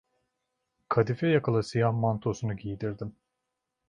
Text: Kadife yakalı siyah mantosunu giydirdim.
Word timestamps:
Kadife 0.89 1.27
yakalı 1.31 1.63
siyah 1.63 1.93
mantosunu 1.93 2.55
giydirdim. 2.57 3.15